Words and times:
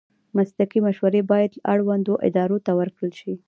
مسلکي 0.37 0.79
مشورې 0.87 1.21
باید 1.31 1.51
اړوندو 1.73 2.13
ادارو 2.27 2.57
ته 2.65 2.71
ورکړل 2.79 3.11
شي. 3.19 3.33